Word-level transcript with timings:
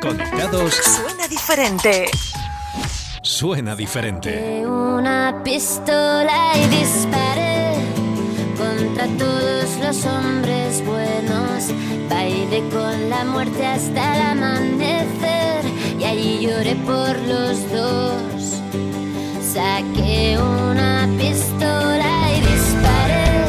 Conectados. 0.00 0.74
Suena 0.74 1.28
diferente. 1.28 2.06
Suena 3.22 3.76
diferente. 3.76 4.64
Una 4.66 5.40
pistola 5.44 6.52
y 6.56 6.66
disparé 6.68 7.74
contra 8.56 9.06
todos 9.18 9.76
los 9.82 10.06
hombres 10.06 10.84
buenos. 10.84 11.68
Bailé 12.08 12.60
con 12.70 13.10
la 13.10 13.24
muerte 13.24 13.66
hasta 13.66 14.16
el 14.16 14.22
amanecer 14.22 15.64
y 15.98 16.04
allí 16.04 16.46
lloré 16.46 16.74
por 16.76 17.16
los 17.18 17.70
dos. 17.70 18.60
Saqué 19.52 20.38
una 20.38 21.08
pistola 21.18 22.32
y 22.32 22.40
disparé 22.40 23.44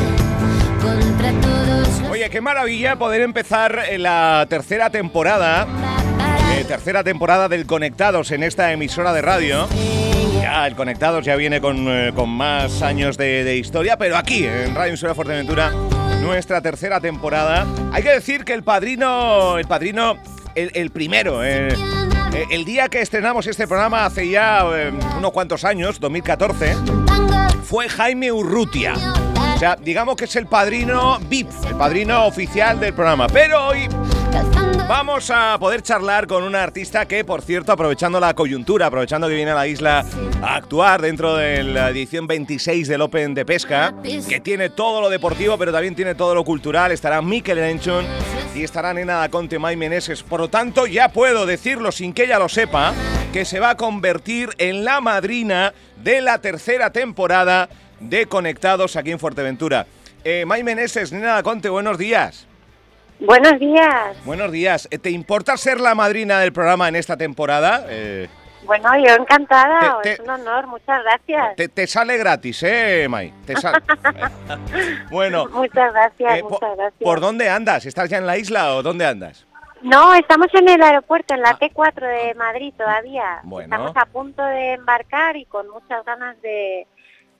contra 0.81 1.31
todos 1.41 2.01
los 2.01 2.11
Oye, 2.11 2.29
qué 2.29 2.41
maravilla 2.41 2.97
poder 2.97 3.21
empezar 3.21 3.85
eh, 3.89 3.97
la 3.97 4.45
tercera 4.49 4.89
temporada, 4.89 5.65
eh, 6.51 6.63
tercera 6.67 7.03
temporada 7.03 7.47
del 7.47 7.65
Conectados 7.65 8.31
en 8.31 8.43
esta 8.43 8.71
emisora 8.71 9.13
de 9.13 9.21
radio. 9.21 9.67
Ya, 10.41 10.67
el 10.67 10.75
Conectados 10.75 11.25
ya 11.25 11.35
viene 11.35 11.61
con, 11.61 11.87
eh, 11.87 12.11
con 12.15 12.29
más 12.29 12.81
años 12.81 13.17
de, 13.17 13.43
de 13.43 13.57
historia, 13.57 13.97
pero 13.97 14.17
aquí, 14.17 14.45
en 14.45 14.75
Radio 14.75 14.89
Emisora 14.89 15.15
Fuerteventura, 15.15 15.71
nuestra 16.21 16.61
tercera 16.61 16.99
temporada. 16.99 17.65
Hay 17.91 18.03
que 18.03 18.11
decir 18.11 18.45
que 18.45 18.53
el 18.53 18.63
padrino, 18.63 19.57
el 19.57 19.65
padrino, 19.67 20.17
el, 20.55 20.71
el 20.73 20.91
primero, 20.91 21.43
eh, 21.43 21.69
eh, 22.33 22.45
el 22.49 22.63
día 22.63 22.87
que 22.87 23.01
estrenamos 23.01 23.45
este 23.47 23.67
programa 23.67 24.05
hace 24.05 24.29
ya 24.29 24.63
eh, 24.73 24.93
unos 25.17 25.31
cuantos 25.31 25.65
años, 25.65 25.99
2014, 25.99 26.75
fue 27.63 27.89
Jaime 27.89 28.31
Urrutia. 28.31 28.93
O 29.55 29.59
sea, 29.59 29.75
digamos 29.75 30.15
que 30.15 30.25
es 30.25 30.35
el 30.35 30.47
padrino 30.47 31.19
VIP, 31.29 31.49
el 31.67 31.75
padrino 31.75 32.25
oficial 32.25 32.79
del 32.79 32.93
programa. 32.93 33.27
Pero 33.27 33.67
hoy 33.67 33.87
vamos 34.91 35.31
a 35.33 35.55
poder 35.57 35.81
charlar 35.83 36.27
con 36.27 36.43
una 36.43 36.61
artista 36.61 37.05
que, 37.05 37.23
por 37.23 37.41
cierto, 37.41 37.71
aprovechando 37.71 38.19
la 38.19 38.33
coyuntura, 38.33 38.87
aprovechando 38.87 39.29
que 39.29 39.35
viene 39.35 39.51
a 39.51 39.55
la 39.55 39.65
isla 39.65 40.03
a 40.41 40.55
actuar 40.55 41.01
dentro 41.01 41.37
de 41.37 41.63
la 41.63 41.91
edición 41.91 42.27
26 42.27 42.89
del 42.89 42.99
Open 42.99 43.33
de 43.33 43.45
Pesca, 43.45 43.95
que 44.03 44.41
tiene 44.41 44.69
todo 44.69 44.99
lo 44.99 45.09
deportivo, 45.09 45.57
pero 45.57 45.71
también 45.71 45.95
tiene 45.95 46.13
todo 46.13 46.35
lo 46.35 46.43
cultural, 46.43 46.91
estará 46.91 47.21
Mikel 47.21 47.59
Enchon 47.59 48.05
y 48.53 48.63
estará 48.63 48.93
Nena 48.93 49.13
Daconte 49.15 49.59
May 49.59 49.77
Meneses. 49.77 50.23
Por 50.23 50.41
lo 50.41 50.49
tanto, 50.49 50.85
ya 50.87 51.07
puedo 51.07 51.45
decirlo 51.45 51.93
sin 51.93 52.11
que 52.11 52.25
ella 52.25 52.37
lo 52.37 52.49
sepa, 52.49 52.93
que 53.31 53.45
se 53.45 53.61
va 53.61 53.69
a 53.69 53.77
convertir 53.77 54.49
en 54.57 54.83
la 54.83 54.99
madrina 54.99 55.73
de 56.03 56.19
la 56.19 56.39
tercera 56.39 56.91
temporada 56.91 57.69
de 58.01 58.25
Conectados 58.25 58.97
aquí 58.97 59.11
en 59.11 59.19
Fuerteventura. 59.19 59.87
Eh, 60.25 60.43
May 60.45 60.63
Meneses, 60.63 61.13
Nena 61.13 61.35
Daconte, 61.35 61.69
buenos 61.69 61.97
días. 61.97 62.50
Buenos 63.21 63.59
días. 63.59 64.25
Buenos 64.25 64.51
días. 64.51 64.89
¿Te 65.01 65.09
importa 65.11 65.55
ser 65.57 65.79
la 65.79 65.93
madrina 65.95 66.39
del 66.39 66.51
programa 66.53 66.87
en 66.87 66.95
esta 66.95 67.17
temporada? 67.17 67.85
Eh, 67.87 68.27
Bueno, 68.63 68.89
yo 68.97 69.15
encantada, 69.15 69.99
Te- 70.01 70.13
es 70.13 70.19
un 70.19 70.29
honor, 70.29 70.67
muchas 70.67 71.01
gracias. 71.03 71.55
te, 71.55 71.67
te 71.67 71.87
sale 71.87 72.17
gratis, 72.17 72.61
¿eh, 72.63 73.07
May? 73.09 73.33
Te 73.45 73.55
sale. 73.57 73.79
bueno, 75.11 75.45
Muchas 75.47 75.91
gracias, 75.93 76.37
eh, 76.39 76.43
muchas 76.43 76.75
gracias. 76.77 77.01
¿por 77.03 77.19
dónde 77.19 77.49
andas? 77.49 77.85
¿Estás 77.85 78.09
ya 78.09 78.17
en 78.17 78.25
la 78.27 78.37
isla 78.37 78.75
o 78.75 78.83
dónde 78.83 79.05
andas? 79.05 79.45
No, 79.81 80.13
estamos 80.13 80.47
en 80.53 80.69
el 80.69 80.81
aeropuerto, 80.81 81.33
en 81.33 81.41
la 81.41 81.57
T4 81.57 81.93
de 82.27 82.35
Madrid 82.35 82.71
todavía. 82.77 83.37
Ah. 83.37 83.41
Bueno. 83.43 83.75
Estamos 83.75 83.97
a 83.97 84.05
punto 84.05 84.43
de 84.45 84.73
embarcar 84.73 85.35
y 85.37 85.45
con 85.45 85.67
muchas 85.69 86.05
ganas 86.05 86.39
de, 86.43 86.85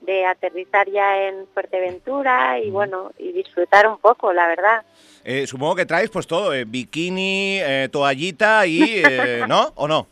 de 0.02 0.26
aterrizar 0.26 0.88
ya 0.90 1.26
en 1.28 1.46
Fuerteventura 1.54 2.58
y 2.58 2.70
bueno, 2.70 3.12
y 3.18 3.32
disfrutar 3.32 3.86
un 3.88 3.98
poco, 3.98 4.32
la 4.32 4.46
verdad. 4.48 4.82
Eh, 5.24 5.46
supongo 5.46 5.76
que 5.76 5.86
traes 5.86 6.10
pues 6.10 6.26
todo, 6.26 6.52
eh, 6.52 6.64
bikini, 6.64 7.58
eh, 7.60 7.88
toallita 7.90 8.66
y... 8.66 9.02
eh, 9.04 9.44
¿No? 9.48 9.72
¿O 9.76 9.86
no? 9.88 10.06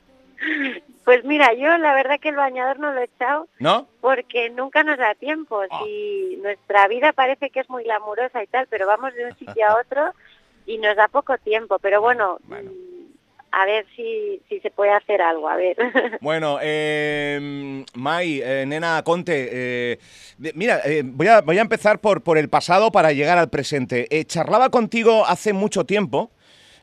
Pues 1.04 1.24
mira, 1.24 1.52
yo 1.54 1.76
la 1.78 1.92
verdad 1.94 2.20
que 2.20 2.28
el 2.28 2.36
bañador 2.36 2.78
no 2.78 2.92
lo 2.92 3.00
he 3.00 3.04
echado 3.04 3.48
¿No? 3.58 3.88
porque 4.00 4.48
nunca 4.50 4.84
nos 4.84 4.96
da 4.98 5.14
tiempo. 5.14 5.60
Si 5.84 6.38
nuestra 6.42 6.86
vida 6.88 7.12
parece 7.12 7.50
que 7.50 7.60
es 7.60 7.68
muy 7.68 7.82
glamurosa 7.84 8.42
y 8.42 8.46
tal, 8.46 8.66
pero 8.70 8.86
vamos 8.86 9.12
de 9.14 9.26
un 9.26 9.36
sitio 9.36 9.66
a 9.66 9.76
otro 9.80 10.12
y 10.66 10.78
nos 10.78 10.94
da 10.96 11.08
poco 11.08 11.36
tiempo. 11.38 11.78
Pero 11.80 12.00
bueno, 12.00 12.38
Bueno. 12.44 12.70
A 13.52 13.64
ver 13.66 13.86
si, 13.96 14.40
si 14.48 14.60
se 14.60 14.70
puede 14.70 14.92
hacer 14.92 15.20
algo, 15.22 15.48
a 15.48 15.56
ver. 15.56 15.76
Bueno, 16.20 16.58
eh, 16.62 17.84
May, 17.94 18.40
eh, 18.42 18.64
Nena 18.66 19.02
Conte, 19.04 19.48
eh, 19.52 19.98
mira, 20.54 20.80
eh, 20.84 21.02
voy, 21.04 21.26
a, 21.28 21.40
voy 21.40 21.58
a 21.58 21.62
empezar 21.62 22.00
por, 22.00 22.22
por 22.22 22.38
el 22.38 22.48
pasado 22.48 22.90
para 22.92 23.12
llegar 23.12 23.38
al 23.38 23.50
presente. 23.50 24.06
Eh, 24.10 24.24
charlaba 24.24 24.70
contigo 24.70 25.24
hace 25.26 25.52
mucho 25.52 25.84
tiempo, 25.84 26.30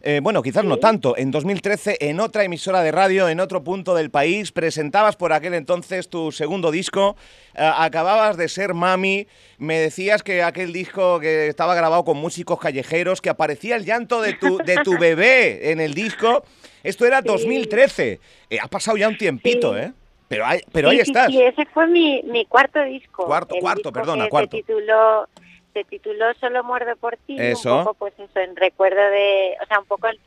eh, 0.01 0.19
bueno, 0.21 0.41
quizás 0.43 0.63
no 0.63 0.77
tanto, 0.77 1.17
en 1.17 1.31
2013 1.31 1.97
en 2.01 2.19
otra 2.19 2.43
emisora 2.43 2.81
de 2.81 2.91
radio, 2.91 3.29
en 3.29 3.39
otro 3.39 3.63
punto 3.63 3.95
del 3.95 4.09
país, 4.09 4.51
presentabas 4.51 5.15
por 5.15 5.33
aquel 5.33 5.53
entonces 5.53 6.09
tu 6.09 6.31
segundo 6.31 6.71
disco, 6.71 7.15
eh, 7.55 7.69
acababas 7.75 8.37
de 8.37 8.47
ser 8.49 8.73
mami, 8.73 9.27
me 9.57 9.79
decías 9.79 10.23
que 10.23 10.43
aquel 10.43 10.73
disco 10.73 11.19
que 11.19 11.47
estaba 11.47 11.75
grabado 11.75 12.03
con 12.05 12.17
músicos 12.17 12.59
callejeros, 12.59 13.21
que 13.21 13.29
aparecía 13.29 13.75
el 13.75 13.85
llanto 13.85 14.21
de 14.21 14.33
tu, 14.33 14.57
de 14.59 14.77
tu 14.83 14.97
bebé 14.99 15.71
en 15.71 15.79
el 15.79 15.93
disco. 15.93 16.43
Esto 16.83 17.05
era 17.05 17.21
2013. 17.21 18.19
Eh, 18.49 18.57
ha 18.61 18.67
pasado 18.67 18.97
ya 18.97 19.07
un 19.09 19.17
tiempito, 19.17 19.73
Sí. 19.73 19.79
¿eh? 19.81 19.93
Pero 20.29 20.45
pero 20.73 20.89
Sí, 20.89 20.95
ahí 20.95 21.01
estás. 21.01 21.27
Sí, 21.27 21.41
ese 21.41 21.65
fue 21.67 21.87
mi, 21.87 22.21
mi 22.23 22.45
cuarto 22.45 22.81
disco. 22.83 23.25
Cuarto, 23.25 23.55
El 23.55 23.61
cuarto, 23.61 23.79
disco 23.89 23.93
perdona, 23.93 24.25
que 24.25 24.29
cuarto. 24.29 24.57
Se 24.57 24.63
tituló, 24.63 25.27
se 25.77 25.83
tituló 25.83 26.33
Solo 26.39 26.63
muerdo 26.63 26.95
por 26.95 27.17
ti. 27.17 27.35
Eso. 27.39 27.77
Un 27.77 27.83
poco, 27.83 27.93
pues 27.95 28.13
eso, 28.17 28.39
en 28.39 28.55
recuerdo 28.55 29.01
de, 29.11 29.55
o 29.61 29.65
sea, 29.67 29.79
un 29.79 29.85
poco 29.85 30.07
el, 30.07 30.19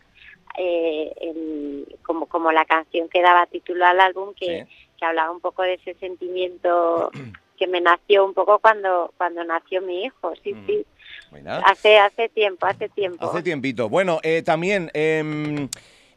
eh, 0.58 1.12
el- 1.20 1.98
como, 2.04 2.26
como 2.26 2.52
la 2.52 2.64
canción 2.64 3.08
que 3.08 3.20
daba 3.22 3.46
título 3.46 3.84
al 3.86 4.00
álbum, 4.00 4.32
que, 4.34 4.64
Sí. 4.68 4.76
que 4.98 5.04
hablaba 5.04 5.30
un 5.30 5.40
poco 5.40 5.62
de 5.62 5.74
ese 5.74 5.94
sentimiento 5.94 7.10
que 7.58 7.66
me 7.66 7.80
nació 7.80 8.24
un 8.24 8.32
poco 8.34 8.58
cuando, 8.60 9.12
cuando 9.16 9.42
nació 9.44 9.82
mi 9.82 10.04
hijo. 10.04 10.32
Sí, 10.44 10.54
Mm. 10.54 10.66
sí. 10.66 10.86
Hace, 11.64 11.98
hace 11.98 12.28
tiempo, 12.28 12.66
hace 12.66 12.88
tiempo. 12.88 13.24
Hace 13.24 13.42
tiempito. 13.42 13.88
Bueno, 13.88 14.18
eh, 14.22 14.42
también, 14.42 14.90
em, 14.94 15.68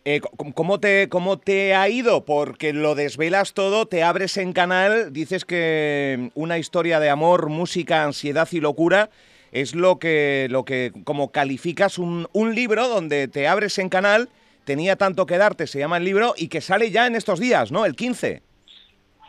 eh, 0.05 0.21
¿cómo, 0.55 0.79
te, 0.79 1.07
¿cómo 1.07 1.39
te 1.39 1.75
ha 1.75 1.87
ido? 1.87 2.25
Porque 2.25 2.73
lo 2.73 2.93
desvelas 2.93 3.53
todo, 3.53 3.85
te 3.85 4.03
abres 4.03 4.35
en 4.37 4.51
canal, 4.51 5.13
dices 5.13 5.45
que 5.45 6.13
em, 6.13 6.29
una 6.35 6.57
historia 6.57 6.99
de 6.99 7.09
amor, 7.09 7.47
música, 7.47 8.03
ansiedad 8.03 8.47
y 8.51 8.59
locura 8.59 9.09
es 9.53 9.75
lo 9.75 9.99
que, 9.99 10.47
lo 10.49 10.65
que 10.65 10.91
como 11.05 11.31
calificas 11.31 11.97
un, 11.99 12.27
un 12.33 12.53
libro 12.53 12.87
donde 12.89 13.27
te 13.29 13.47
abres 13.47 13.77
en 13.77 13.87
canal, 13.87 14.27
tenía 14.65 14.97
tanto 14.97 15.25
que 15.25 15.37
darte, 15.37 15.67
se 15.67 15.79
llama 15.79 15.97
el 15.97 16.05
libro, 16.05 16.33
y 16.35 16.49
que 16.49 16.59
sale 16.59 16.91
ya 16.91 17.07
en 17.07 17.15
estos 17.15 17.39
días, 17.39 17.71
¿no? 17.71 17.85
El 17.85 17.95
15. 17.95 18.41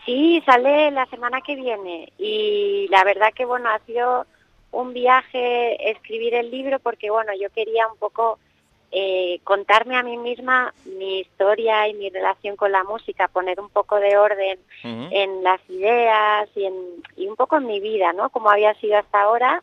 Sí, 0.05 0.43
sale 0.45 0.91
la 0.91 1.07
semana 1.07 1.41
que 1.41 1.55
viene 1.55 2.13
y 2.19 2.89
la 2.91 3.05
verdad 3.05 3.33
que 3.34 3.45
bueno, 3.45 3.69
ha 3.71 3.79
sido 3.87 4.27
un 4.71 4.93
viaje 4.93 5.91
escribir 5.91 6.34
el 6.34 6.51
libro 6.51 6.79
porque 6.81 7.11
bueno, 7.11 7.33
yo 7.41 7.49
quería 7.51 7.87
un 7.87 7.97
poco 7.99 8.39
eh, 8.97 9.41
contarme 9.43 9.97
a 9.97 10.03
mí 10.05 10.16
misma 10.16 10.72
mi 10.84 11.19
historia 11.21 11.88
y 11.88 11.94
mi 11.94 12.10
relación 12.10 12.55
con 12.55 12.71
la 12.71 12.84
música, 12.84 13.27
poner 13.28 13.59
un 13.60 13.69
poco 13.69 13.97
de 13.99 14.16
orden 14.16 14.59
en 15.10 15.43
las 15.43 15.60
ideas 15.69 16.49
y, 16.55 16.65
en, 16.65 16.75
y 17.16 17.27
un 17.27 17.34
poco 17.34 17.56
en 17.56 17.66
mi 17.66 17.81
vida, 17.81 18.12
¿no? 18.12 18.31
Como 18.31 18.50
había 18.50 18.72
sido 18.75 18.97
hasta 18.99 19.22
ahora. 19.22 19.62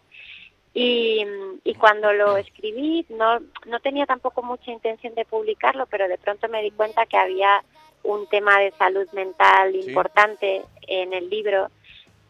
Y, 0.74 1.26
y 1.64 1.74
cuando 1.76 2.14
lo 2.14 2.38
escribí 2.38 3.06
no, 3.10 3.40
no 3.66 3.80
tenía 3.82 4.06
tampoco 4.06 4.42
mucha 4.42 4.72
intención 4.72 5.14
de 5.16 5.26
publicarlo, 5.26 5.86
pero 5.88 6.08
de 6.08 6.18
pronto 6.18 6.48
me 6.50 6.62
di 6.62 6.72
cuenta 6.72 7.06
que 7.06 7.18
había 7.18 7.64
un 8.04 8.28
tema 8.28 8.60
de 8.60 8.72
salud 8.72 9.08
mental 9.12 9.72
Sí. 9.74 9.80
importante 9.90 10.64
en 10.88 11.14
el 11.14 11.30
libro. 11.30 11.68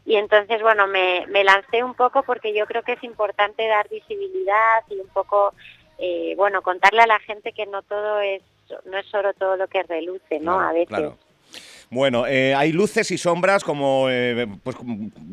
Y 0.06 0.16
entonces, 0.16 0.62
bueno, 0.62 0.88
me, 0.88 1.26
me 1.28 1.44
lancé 1.44 1.84
un 1.84 1.94
poco 1.94 2.24
porque 2.24 2.54
yo 2.54 2.66
creo 2.66 2.82
que 2.84 2.94
es 2.94 3.04
importante 3.04 3.68
dar 3.68 3.88
visibilidad 3.90 4.84
y 4.90 4.96
un 5.00 5.08
poco, 5.10 5.54
eh, 6.02 6.34
bueno, 6.36 6.62
contarle 6.62 7.02
a 7.02 7.08
la 7.08 7.20
gente 7.20 7.54
que 7.54 7.66
no 7.68 7.82
todo 7.84 8.20
es, 8.22 8.42
no 8.86 8.98
es 8.98 9.06
solo 9.08 9.34
todo 9.34 9.56
lo 9.56 9.68
que 9.68 9.84
reluce, 9.84 10.40
¿no? 10.40 10.60
No, 10.60 10.60
a 10.60 10.74
veces. 10.74 10.88
claro. 10.90 11.18
Bueno, 11.94 12.26
eh, 12.26 12.56
hay 12.56 12.72
luces 12.72 13.12
y 13.12 13.18
sombras 13.18 13.66
como, 13.66 14.08
eh, 14.10 14.48
pues, 14.64 14.78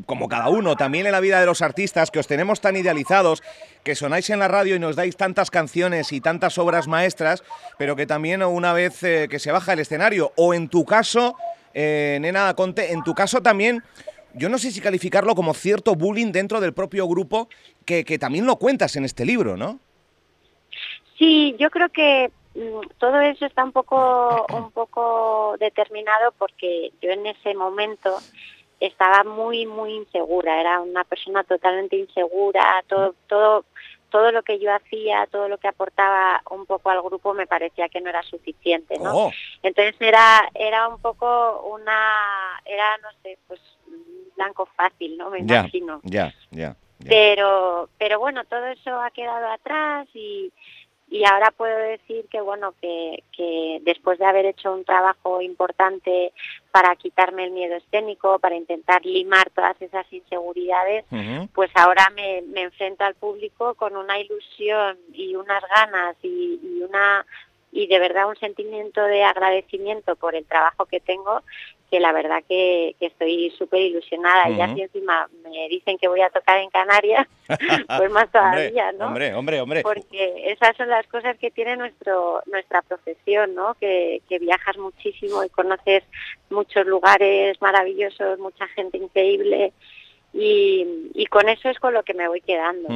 como- 0.06 0.28
cada 0.28 0.48
uno. 0.48 0.74
También 0.74 1.06
en 1.06 1.12
la 1.12 1.20
vida 1.20 1.38
de 1.38 1.46
los 1.46 1.62
artistas, 1.62 2.10
que 2.10 2.18
os 2.18 2.26
tenemos 2.26 2.60
tan 2.60 2.74
idealizados, 2.74 3.44
que 3.84 3.94
sonáis 3.94 4.28
en 4.30 4.40
la 4.40 4.48
radio 4.48 4.74
y 4.74 4.80
nos 4.80 4.96
dais 4.96 5.16
tantas 5.16 5.52
canciones 5.52 6.12
y 6.12 6.20
tantas 6.20 6.58
obras 6.58 6.88
maestras, 6.88 7.44
pero 7.78 7.94
que 7.94 8.06
también 8.06 8.42
una 8.42 8.72
vez 8.72 9.04
eh, 9.04 9.28
que 9.30 9.38
se 9.38 9.52
baja 9.52 9.72
el 9.74 9.78
escenario, 9.78 10.32
o 10.34 10.52
en 10.52 10.68
tu 10.68 10.84
caso, 10.84 11.36
Nena 11.74 12.52
Conte, 12.54 12.92
en 12.92 13.04
tu 13.04 13.14
caso 13.14 13.40
también, 13.40 13.84
yo 14.34 14.48
no 14.48 14.58
sé 14.58 14.72
si 14.72 14.80
calificarlo 14.80 15.36
como 15.36 15.54
cierto 15.54 15.94
bullying 15.94 16.32
dentro 16.32 16.60
del 16.60 16.72
propio 16.72 17.06
grupo, 17.06 17.48
que, 17.84 18.04
que 18.04 18.18
también 18.18 18.46
lo 18.46 18.56
cuentas 18.56 18.96
en 18.96 19.04
este 19.04 19.24
libro, 19.24 19.56
¿no? 19.56 19.78
Sí, 21.18 21.56
yo 21.58 21.70
creo 21.70 21.88
que 21.88 22.30
mm, 22.54 22.80
todo 22.98 23.20
eso 23.20 23.44
está 23.44 23.64
un 23.64 23.72
poco, 23.72 24.46
un 24.54 24.70
poco 24.70 25.56
determinado 25.58 26.32
porque 26.38 26.92
yo 27.02 27.10
en 27.10 27.26
ese 27.26 27.54
momento 27.54 28.16
estaba 28.80 29.24
muy, 29.24 29.66
muy 29.66 29.94
insegura. 29.94 30.60
Era 30.60 30.80
una 30.80 31.04
persona 31.04 31.42
totalmente 31.44 31.96
insegura. 31.96 32.82
Todo, 32.86 33.14
todo 33.26 33.64
todo 34.10 34.32
lo 34.32 34.42
que 34.42 34.58
yo 34.58 34.74
hacía, 34.74 35.26
todo 35.30 35.48
lo 35.48 35.58
que 35.58 35.68
aportaba 35.68 36.42
un 36.50 36.66
poco 36.66 36.90
al 36.90 37.02
grupo 37.02 37.34
me 37.34 37.46
parecía 37.46 37.88
que 37.88 38.00
no 38.00 38.08
era 38.08 38.22
suficiente, 38.22 38.98
¿no? 38.98 39.26
Oh. 39.26 39.32
Entonces 39.62 39.94
era 40.00 40.48
era 40.54 40.88
un 40.88 41.00
poco 41.00 41.68
una 41.72 42.60
era 42.64 42.96
no 42.98 43.08
sé, 43.22 43.38
pues 43.46 43.60
blanco 44.36 44.66
fácil, 44.76 45.16
¿no? 45.16 45.30
Me 45.30 45.40
imagino. 45.40 46.00
ya, 46.04 46.32
ya. 46.50 46.76
ya. 47.00 47.08
Pero 47.08 47.88
pero 47.98 48.18
bueno, 48.18 48.44
todo 48.44 48.66
eso 48.66 49.00
ha 49.00 49.10
quedado 49.10 49.48
atrás 49.48 50.08
y 50.14 50.52
y 51.10 51.24
ahora 51.24 51.50
puedo 51.50 51.76
decir 51.78 52.26
que 52.30 52.40
bueno 52.40 52.74
que, 52.80 53.22
que 53.32 53.80
después 53.82 54.18
de 54.18 54.26
haber 54.26 54.46
hecho 54.46 54.72
un 54.72 54.84
trabajo 54.84 55.40
importante 55.40 56.32
para 56.70 56.94
quitarme 56.96 57.44
el 57.44 57.52
miedo 57.52 57.76
escénico, 57.76 58.38
para 58.38 58.56
intentar 58.56 59.04
limar 59.04 59.50
todas 59.50 59.80
esas 59.80 60.10
inseguridades, 60.12 61.04
pues 61.54 61.70
ahora 61.74 62.10
me, 62.14 62.42
me 62.42 62.62
enfrento 62.62 63.04
al 63.04 63.14
público 63.14 63.74
con 63.74 63.96
una 63.96 64.18
ilusión 64.18 64.98
y 65.12 65.34
unas 65.34 65.62
ganas 65.74 66.16
y, 66.22 66.60
y 66.62 66.82
una 66.82 67.24
y 67.72 67.86
de 67.86 67.98
verdad 67.98 68.28
un 68.28 68.36
sentimiento 68.36 69.02
de 69.02 69.22
agradecimiento 69.24 70.16
por 70.16 70.34
el 70.34 70.44
trabajo 70.46 70.86
que 70.86 71.00
tengo 71.00 71.42
que 71.90 72.00
la 72.00 72.12
verdad 72.12 72.42
que, 72.46 72.94
que 73.00 73.06
estoy 73.06 73.50
súper 73.56 73.80
ilusionada 73.80 74.50
y 74.50 74.54
Ujú. 74.54 74.62
así 74.62 74.82
encima 74.82 75.26
me 75.42 75.68
dicen 75.68 75.96
que 75.96 76.08
voy 76.08 76.20
a 76.20 76.28
tocar 76.28 76.58
en 76.60 76.68
Canarias 76.70 77.26
pues 77.96 78.10
más 78.10 78.30
todavía 78.30 78.90
hombre, 78.90 78.98
no 78.98 79.06
Hombre, 79.06 79.34
hombre, 79.34 79.60
hombre. 79.60 79.82
porque 79.82 80.50
esas 80.52 80.76
son 80.76 80.88
las 80.88 81.06
cosas 81.06 81.38
que 81.38 81.50
tiene 81.50 81.76
nuestro 81.76 82.42
nuestra 82.46 82.82
profesión, 82.82 83.54
¿no? 83.54 83.74
Que, 83.74 84.20
que 84.28 84.38
viajas 84.38 84.76
muchísimo 84.76 85.42
y 85.44 85.48
conoces 85.48 86.04
muchos 86.50 86.86
lugares 86.86 87.60
maravillosos, 87.62 88.38
mucha 88.38 88.66
gente 88.68 88.98
increíble 88.98 89.72
y, 90.32 91.26
con 91.30 91.48
eso 91.48 91.68
es 91.68 91.78
con 91.78 91.92
lo 91.94 92.02
que 92.02 92.14
me 92.14 92.28
voy 92.28 92.40
quedando. 92.40 92.88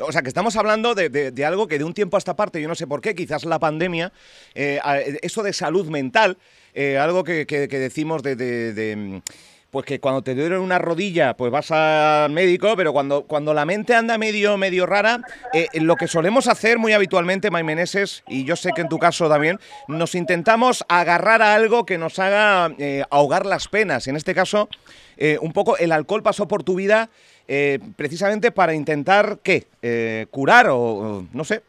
O 0.00 0.12
sea, 0.12 0.22
que 0.22 0.28
estamos 0.28 0.56
hablando 0.56 0.94
de, 0.94 1.08
de- 1.08 1.44
algo 1.44 1.66
que 1.66 1.78
de 1.78 1.84
un 1.84 1.94
tiempo 1.94 2.16
a 2.16 2.18
esta 2.18 2.36
parte, 2.36 2.60
yo 2.62 2.68
no 2.68 2.74
sé 2.74 2.86
por 2.86 3.00
qué, 3.00 3.14
quizás 3.14 3.44
la 3.44 3.58
pandemia, 3.58 4.12
eh, 4.54 4.80
eso 5.22 5.42
de 5.42 5.52
salud 5.52 5.88
mental, 5.88 6.36
eh, 6.74 6.96
algo 6.98 7.24
que, 7.24 7.46
que- 7.46 7.68
que 7.68 7.78
decimos 7.78 8.22
de, 8.22 8.36
de- 8.36 8.72
Pues 9.70 9.86
que 9.86 10.00
cuando 10.00 10.22
te 10.22 10.34
duele 10.34 10.58
una 10.58 10.78
rodilla, 10.78 11.36
pues 11.36 11.52
vas 11.52 11.70
al 11.70 12.32
médico, 12.32 12.74
pero 12.76 12.92
cuando, 12.92 13.22
cuando 13.22 13.54
la 13.54 13.64
mente 13.64 13.94
anda 13.94 14.18
medio, 14.18 14.56
medio 14.56 14.84
rara, 14.84 15.20
eh, 15.52 15.68
lo 15.74 15.94
que 15.94 16.08
solemos 16.08 16.48
hacer 16.48 16.78
muy 16.78 16.92
habitualmente, 16.92 17.52
Maimeneses, 17.52 18.24
y 18.26 18.44
yo 18.44 18.56
sé 18.56 18.70
que 18.74 18.80
en 18.80 18.88
tu 18.88 18.98
caso 18.98 19.28
también, 19.28 19.60
nos 19.86 20.16
intentamos 20.16 20.84
agarrar 20.88 21.40
a 21.40 21.54
algo 21.54 21.86
que 21.86 21.98
nos 21.98 22.18
haga 22.18 22.74
eh, 22.78 23.04
ahogar 23.10 23.46
las 23.46 23.68
penas. 23.68 24.08
En 24.08 24.16
este 24.16 24.34
caso, 24.34 24.68
eh, 25.16 25.38
un 25.40 25.52
poco 25.52 25.76
el 25.76 25.92
alcohol 25.92 26.22
pasó 26.22 26.48
por 26.48 26.64
tu 26.64 26.74
vida 26.74 27.08
precisamente 27.96 28.52
para 28.52 28.74
intentar, 28.74 29.40
¿qué? 29.42 29.66
Curar 30.30 30.68
o 30.70 31.26
no 31.32 31.42
sé. 31.42 31.62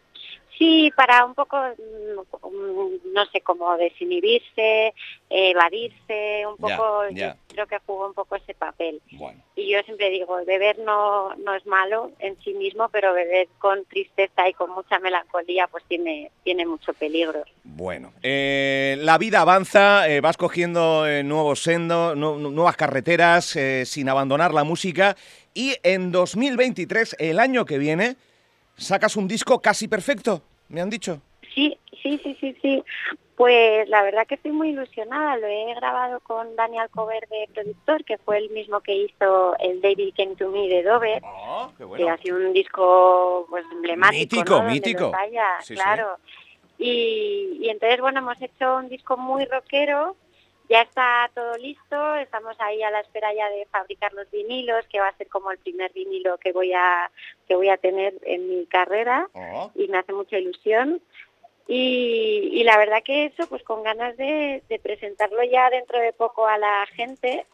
Sí, 0.62 0.92
para 0.96 1.26
un 1.26 1.34
poco, 1.34 1.58
mm, 1.58 3.14
no 3.16 3.26
sé, 3.32 3.42
como 3.42 3.76
desinhibirse, 3.78 4.94
evadirse, 5.28 6.46
un 6.48 6.56
poco, 6.58 7.10
yo 7.10 7.34
creo 7.48 7.66
que 7.66 7.80
jugó 7.88 8.06
un 8.06 8.14
poco 8.14 8.36
ese 8.36 8.54
papel. 8.54 9.02
Bueno. 9.14 9.42
Y 9.56 9.72
yo 9.72 9.80
siempre 9.86 10.12
digo, 10.12 10.38
beber 10.46 10.78
no, 10.78 11.34
no 11.38 11.56
es 11.56 11.66
malo 11.66 12.12
en 12.20 12.40
sí 12.44 12.54
mismo, 12.54 12.90
pero 12.90 13.12
beber 13.16 13.48
con 13.58 13.84
tristeza 13.86 14.48
y 14.48 14.54
con 14.54 14.70
mucha 14.70 15.00
melancolía 15.00 15.68
pues 15.68 15.84
tiene, 15.88 16.30
tiene 16.44 16.68
mucho 16.68 16.94
peligro. 16.94 17.44
Bueno, 17.64 18.14
eh, 18.22 18.98
la 19.00 19.18
vida 19.18 19.42
avanza, 19.42 20.08
eh, 20.10 20.22
vas 20.22 20.38
cogiendo 20.38 21.08
eh, 21.08 21.24
nuevos 21.24 21.64
sendos, 21.64 22.16
nu- 22.16 22.38
nu- 22.38 22.52
nuevas 22.52 22.76
carreteras, 22.78 23.56
eh, 23.56 23.84
sin 23.88 24.10
abandonar 24.10 24.54
la 24.54 24.64
música. 24.64 25.16
Y 25.56 25.74
en 25.82 26.12
2023, 26.12 27.16
el 27.18 27.40
año 27.40 27.66
que 27.66 27.80
viene, 27.80 28.16
sacas 28.78 29.16
un 29.18 29.28
disco 29.28 29.60
casi 29.60 29.88
perfecto, 29.88 30.44
me 30.72 30.82
han 30.82 30.90
dicho. 30.90 31.22
Sí, 31.54 31.78
sí, 32.02 32.20
sí, 32.24 32.38
sí, 32.40 32.56
sí. 32.62 32.84
Pues 33.36 33.90
la 33.90 34.04
verdad 34.04 34.28
que 34.28 34.36
estoy 34.36 34.52
muy 34.52 34.70
ilusionada. 34.70 35.36
Lo 35.38 35.48
he 35.48 35.74
grabado 35.76 36.20
con 36.20 36.56
Dani 36.56 36.78
Alcover 36.80 37.28
de 37.28 37.50
productor, 37.54 38.04
que 38.04 38.18
fue 38.20 38.38
el 38.38 38.50
mismo 38.52 38.82
que 38.82 38.96
hizo 38.96 39.58
el 39.58 39.82
David 39.82 40.14
Came 40.16 40.36
to 40.36 40.50
Me 40.50 40.68
de 40.68 40.84
Dover. 40.84 41.22
Oh, 41.26 41.72
qué 41.78 41.86
que 41.98 42.10
ha 42.10 42.18
sido 42.18 42.38
un 42.38 42.54
disco 42.54 43.48
pues 43.50 43.66
emblemático 43.72 44.36
Mítico, 44.36 44.64
mítico. 44.64 45.12
Sí, 45.62 45.68
sí. 45.68 45.74
claro 45.76 46.18
Y, 46.78 47.58
y 47.62 47.70
entonces 47.70 48.00
bueno 48.00 48.20
hemos 48.20 48.40
hecho 48.42 48.78
un 48.78 48.90
disco 48.90 49.18
muy 49.18 49.46
rockero 49.46 50.16
ya 50.72 50.82
está 50.84 51.30
todo 51.36 51.54
listo 51.58 52.16
estamos 52.16 52.56
ahí 52.60 52.82
a 52.82 52.90
la 52.92 53.02
espera 53.02 53.34
ya 53.34 53.50
de 53.50 53.66
fabricar 53.68 54.12
los 54.14 54.30
vinilos 54.32 54.86
que 54.88 55.00
va 55.00 55.10
a 55.10 55.18
ser 55.18 55.28
como 55.28 55.52
el 55.52 55.58
primer 55.60 55.92
vinilo 55.94 56.38
que 56.38 56.52
voy 56.54 56.72
a 56.74 57.12
que 57.48 57.56
voy 57.56 57.70
a 57.70 57.78
tener 57.78 58.14
en 58.24 58.48
mi 58.50 58.66
carrera 58.66 59.28
Oh, 59.34 59.70
y 59.76 59.88
me 59.90 59.98
hace 60.00 60.14
mucha 60.14 60.38
ilusión 60.38 61.02
y, 61.68 62.50
y 62.54 62.64
la 62.64 62.78
verdad 62.78 63.04
que 63.04 63.26
eso 63.26 63.48
pues 63.48 63.64
con 63.64 63.84
ganas 63.84 64.16
de, 64.18 64.64
de 64.70 64.80
presentarlo 64.80 65.44
ya 65.44 65.70
dentro 65.70 66.00
de 66.00 66.14
poco 66.14 66.48
a 66.48 66.58
la 66.58 66.86
gente 66.96 67.46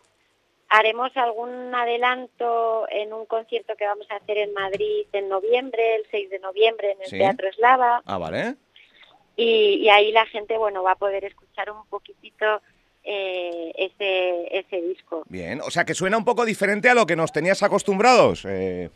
haremos 0.69 1.15
algún 1.15 1.73
adelanto 1.73 2.87
en 2.89 3.13
un 3.13 3.25
concierto 3.25 3.75
que 3.75 3.85
vamos 3.87 4.09
a 4.11 4.15
hacer 4.17 4.37
en 4.37 4.53
Madrid 4.53 5.05
en 5.13 5.29
noviembre 5.29 5.95
el 5.95 6.05
6 6.11 6.29
de 6.29 6.39
noviembre 6.39 6.91
en 6.91 7.01
el 7.01 7.07
Sí. 7.07 7.17
Teatro 7.17 7.47
Eslava 7.49 8.01
Ah, 8.05 8.17
vale. 8.17 8.55
y, 9.35 9.75
y 9.83 9.89
ahí 9.89 10.11
la 10.11 10.25
gente 10.25 10.57
bueno 10.57 10.83
va 10.83 10.91
a 10.91 10.95
poder 11.05 11.23
escuchar 11.25 11.71
un 11.71 11.85
poquitito 11.87 12.61
eh, 13.09 13.71
ese 13.77 14.57
ese 14.59 14.81
disco 14.81 15.23
Bien, 15.29 15.61
o 15.61 15.71
sea 15.71 15.85
que 15.85 15.93
suena 15.93 16.17
un 16.17 16.25
poco 16.25 16.43
diferente 16.45 16.89
a 16.89 16.93
lo 16.93 17.05
que 17.05 17.15
nos 17.15 17.31
tenías 17.31 17.63
acostumbrados. 17.63 18.43
eh, 18.45 18.89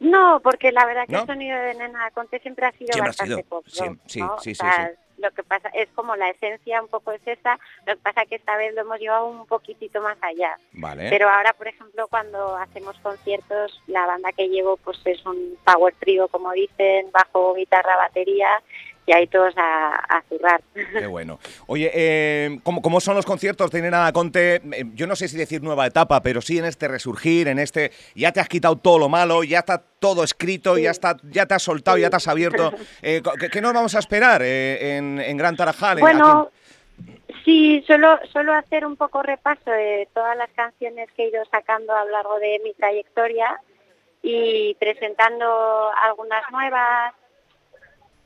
No, 0.00 0.40
porque 0.42 0.72
la 0.72 0.86
verdad 0.86 1.06
que 1.06 1.16
el 1.16 1.26
sonido 1.26 1.58
de 1.60 1.74
Nena 1.74 2.10
Conte 2.12 2.38
siempre 2.40 2.64
ha 2.66 2.72
sido 2.72 2.92
Siempre 2.92 3.00
ha 3.02 3.10
bastante 3.10 3.34
sido, 3.34 3.44
pop, 3.48 3.64
sí, 3.68 3.84
rock, 3.84 3.98
sí, 4.06 4.20
¿no? 4.20 4.26
sí, 4.40 4.50
O 4.50 4.54
sí, 4.54 4.54
sí. 4.54 4.66
Lo 5.18 5.30
que 5.32 5.42
pasa 5.42 5.68
es 5.74 5.86
como 5.94 6.16
la 6.16 6.30
esencia 6.30 6.80
un 6.80 6.88
poco 6.88 7.12
es 7.12 7.20
esa, 7.26 7.58
lo 7.86 7.92
que 7.94 8.00
pasa 8.00 8.24
que 8.24 8.36
esta 8.36 8.56
vez 8.56 8.74
lo 8.74 8.80
hemos 8.80 8.98
llevado 8.98 9.26
un 9.26 9.44
poquitito 9.46 10.00
más 10.00 10.16
allá. 10.22 10.58
vale. 10.72 11.10
Pero 11.10 11.28
ahora, 11.28 11.52
por 11.52 11.68
ejemplo, 11.68 12.08
cuando 12.08 12.56
hacemos 12.56 12.98
conciertos, 13.00 13.82
la 13.86 14.06
banda 14.06 14.32
que 14.32 14.48
llevo 14.48 14.78
pues 14.78 14.98
es 15.04 15.22
un 15.26 15.58
power 15.62 15.94
trio, 16.00 16.26
como 16.28 16.52
dicen, 16.52 17.10
bajo, 17.12 17.52
guitarra, 17.52 17.96
batería, 17.98 18.62
y 19.10 19.12
ahí 19.12 19.26
todos 19.26 19.52
a, 19.56 19.96
a 19.96 20.22
zurrar. 20.28 20.60
Qué 20.72 21.06
bueno. 21.06 21.40
Oye, 21.66 21.90
eh, 21.92 22.60
¿cómo, 22.62 22.80
cómo 22.80 23.00
son 23.00 23.16
los 23.16 23.26
conciertos 23.26 23.72
de 23.72 23.82
Nena 23.82 24.12
Conte? 24.12 24.56
Eh, 24.56 24.84
Yo 24.94 25.08
no 25.08 25.16
sé 25.16 25.26
si 25.26 25.36
decir 25.36 25.62
nueva 25.62 25.84
etapa, 25.86 26.22
pero 26.22 26.40
sí 26.40 26.58
en 26.58 26.64
este 26.64 26.86
resurgir, 26.86 27.48
en 27.48 27.58
este... 27.58 27.90
Ya 28.14 28.30
te 28.30 28.38
has 28.38 28.48
quitado 28.48 28.76
todo 28.76 29.00
lo 29.00 29.08
malo, 29.08 29.42
ya 29.42 29.58
está 29.58 29.82
todo 29.98 30.22
escrito, 30.22 30.78
ya 30.78 30.92
está, 30.92 31.16
ya 31.24 31.46
te 31.46 31.54
has 31.54 31.62
soltado, 31.62 31.98
ya 31.98 32.08
te 32.08 32.16
has 32.16 32.28
abierto. 32.28 32.72
Eh, 33.02 33.20
¿qué, 33.40 33.48
qué 33.50 33.60
nos 33.60 33.72
vamos 33.74 33.96
a 33.96 33.98
esperar 33.98 34.42
eh, 34.44 34.96
en, 34.96 35.18
en 35.18 35.36
Gran 35.36 35.56
Tarajal? 35.56 35.98
en- 35.98 36.02
Bueno, 36.02 36.50
sí, 37.44 37.82
solo, 37.88 38.16
solo 38.32 38.52
hacer 38.54 38.86
un 38.86 38.94
poco 38.96 39.22
repaso 39.24 39.70
de 39.72 40.08
todas 40.14 40.36
las 40.36 40.50
canciones 40.50 41.08
que 41.16 41.24
he 41.24 41.28
ido 41.30 41.42
sacando 41.50 41.92
a 41.96 42.04
lo 42.04 42.12
largo 42.12 42.38
de 42.38 42.60
mi 42.62 42.72
trayectoria 42.74 43.60
y 44.22 44.74
presentando 44.78 45.90
algunas 46.00 46.42
nuevas. 46.52 47.14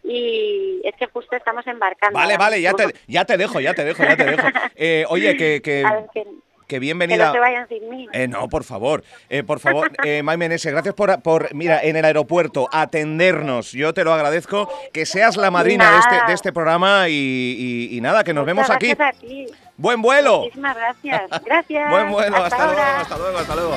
Y 0.05 0.81
es 0.85 0.95
que 0.97 1.07
justo 1.07 1.35
estamos 1.35 1.67
embarcando. 1.67 2.19
Vale, 2.19 2.37
vale, 2.37 2.61
ya 2.61 2.75
te, 2.75 2.95
ya 3.09 3.25
te 3.25 3.37
dejo, 3.39 3.59
ya 3.61 3.73
te 3.75 3.85
dejo, 3.85 4.03
ya 4.05 4.17
te 4.17 4.25
dejo. 4.25 4.47
Eh, 4.77 5.05
oye, 5.09 5.37
que, 5.37 5.63
que, 5.63 5.83
A 5.87 5.95
ver, 5.95 6.07
que, 6.13 6.23
que 6.25 6.31
que 6.67 6.79
bienvenida... 6.79 7.27
no 7.27 7.33
se 7.35 7.39
vayan 7.41 7.69
sin 7.69 7.91
mí. 7.91 8.09
Eh, 8.15 8.27
no, 8.27 8.49
por 8.49 8.65
favor, 8.65 9.05
eh, 9.29 9.43
por 9.43 9.61
favor, 9.61 9.91
eh, 10.03 10.23
May 10.23 10.39
Meneses, 10.39 10.73
gracias 10.73 10.95
por, 10.95 11.21
por, 11.21 11.55
mira, 11.55 11.83
en 11.83 11.97
el 11.97 12.05
aeropuerto, 12.07 12.69
atendernos. 12.73 13.73
Yo 13.73 13.93
te 13.93 14.03
lo 14.03 14.15
agradezco, 14.15 14.69
que 14.93 15.05
seas 15.05 15.37
la 15.37 15.51
madrina 15.51 15.93
de 15.93 15.99
este, 15.99 16.27
de 16.27 16.33
este 16.33 16.53
programa 16.55 17.09
y, 17.11 17.13
y- 17.13 17.97
y 17.97 18.01
nada, 18.01 18.25
que 18.25 18.33
nos 18.33 18.47
vemos 18.47 18.71
aquí. 18.71 18.95
gracias 18.95 19.15
a 19.15 19.21
ti. 19.21 19.47
¡Buen 19.77 20.01
vuelo! 20.01 20.41
Muchísimas 20.41 20.75
gracias. 20.77 21.23
Gracias. 21.45 21.91
Buen 21.91 22.11
vuelo, 22.11 22.37
hasta, 22.37 22.67
luego, 22.67 22.81
hasta 22.81 23.19
luego, 23.19 23.39
hasta 23.39 23.55
luego. 23.57 23.77